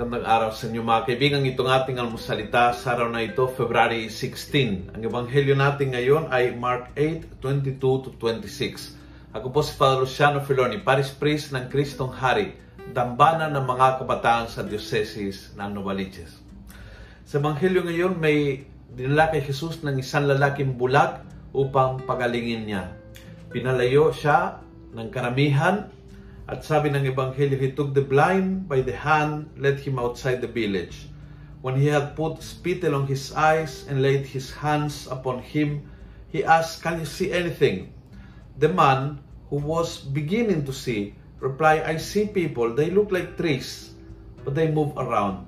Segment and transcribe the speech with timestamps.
[0.00, 1.44] Magandang araw sa inyo mga kaibigan.
[1.44, 4.96] Itong ating almusalita sa araw na ito, February 16.
[4.96, 8.96] Ang ebanghelyo natin ngayon ay Mark 8, 22 to 26.
[9.36, 12.56] Ako po si Father Luciano Filoni, Paris Priest ng Kristong Hari,
[12.96, 16.40] dambana ng mga kabataan sa Dioceses ng Novaliches.
[17.28, 18.64] Sa ebanghelyo ngayon, may
[18.96, 21.20] dinala kay Jesus ng isang lalaking bulag
[21.52, 22.88] upang pagalingin niya.
[23.52, 24.64] Pinalayo siya
[24.96, 25.92] ng karamihan
[26.50, 30.50] at sabi ng Ebanghelyo, He took the blind by the hand, led him outside the
[30.50, 31.06] village.
[31.62, 35.86] When he had put spittle on his eyes and laid his hands upon him,
[36.34, 37.94] he asked, Can you see anything?
[38.58, 43.94] The man, who was beginning to see, replied, I see people, they look like trees,
[44.42, 45.46] but they move around.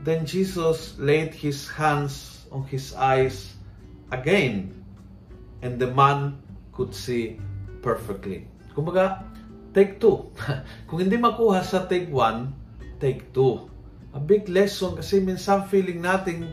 [0.00, 3.52] Then Jesus laid his hands on his eyes
[4.12, 4.72] again,
[5.60, 6.40] and the man
[6.72, 7.36] could see
[7.82, 8.48] perfectly.
[8.72, 9.26] Kumbaga,
[9.78, 10.34] take two.
[10.90, 12.50] Kung hindi makuha sa take one,
[12.98, 13.70] take two.
[14.10, 16.50] A big lesson kasi minsan feeling natin,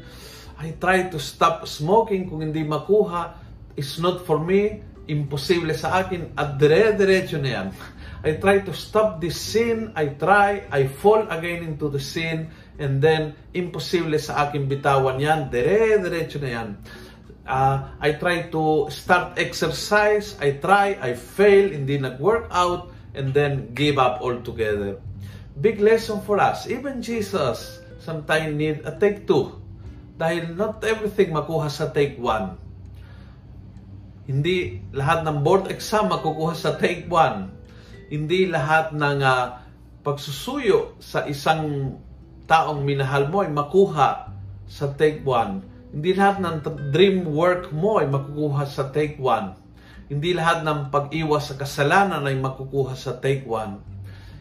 [0.62, 2.30] I try to stop smoking.
[2.30, 3.34] Kung hindi makuha,
[3.73, 7.67] it's not for me, imposible sa akin, at dire-diretso na yan.
[8.28, 12.98] I try to stop this sin, I try, I fall again into the sin, and
[13.02, 16.70] then, imposible sa akin bitawan yan, dire-diretso na yan.
[17.45, 23.71] Uh, I try to start exercise, I try, I fail, hindi nag-work out, and then
[23.73, 24.99] give up altogether.
[25.55, 26.67] Big lesson for us.
[26.67, 29.55] Even Jesus sometimes need a take two.
[30.16, 32.59] Dahil not everything makuha sa take one.
[34.27, 37.52] Hindi lahat ng board exam makukuha sa take one.
[38.11, 39.45] Hindi lahat ng uh,
[40.05, 41.95] pagsusuyo sa isang
[42.45, 44.30] taong minahal mo ay makuha
[44.69, 45.66] sa take one.
[45.89, 46.55] Hindi lahat ng
[46.93, 49.64] dream work mo ay makukuha sa take one.
[50.06, 53.81] Hindi lahat ng pag-iwas sa kasalanan ay makukuha sa take one.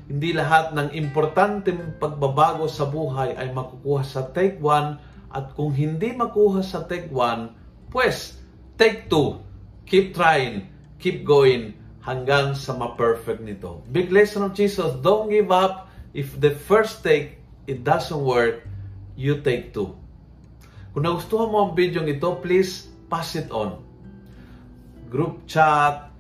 [0.05, 5.01] Hindi lahat ng importanteng pagbabago sa buhay ay makukuha sa take one.
[5.33, 7.57] At kung hindi makuha sa take one,
[7.89, 8.37] pues
[8.77, 9.41] take two.
[9.89, 10.69] Keep trying,
[11.01, 11.73] keep going
[12.05, 13.81] hanggang sa ma-perfect nito.
[13.89, 15.89] Big lesson of Jesus, don't give up.
[16.13, 18.69] If the first take, it doesn't work,
[19.17, 19.97] you take two.
[20.93, 23.84] Kung nagustuhan mo ang video ito, please pass it on
[25.15, 26.11] group chat,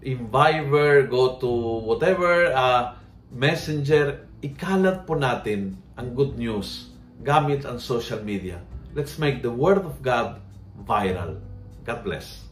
[0.00, 1.50] in Viber, go to
[1.84, 2.96] whatever uh,
[3.28, 8.64] messenger, ikalat po natin ang good news gamit ang social media.
[8.96, 10.40] Let's make the Word of God
[10.88, 11.36] viral.
[11.84, 12.49] God bless.